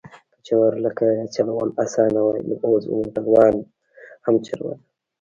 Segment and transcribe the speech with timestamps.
[0.33, 3.55] که چورلکه چلول اسانه وای نو اوس به موټروان
[4.25, 4.77] هم چلوله.